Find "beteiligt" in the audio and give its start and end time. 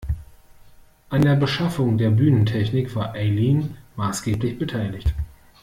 4.57-5.13